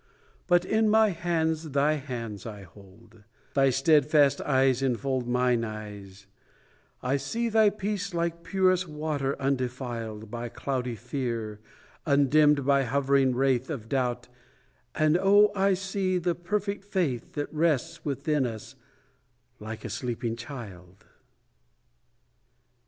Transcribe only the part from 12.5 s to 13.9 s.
by hovering wraith Of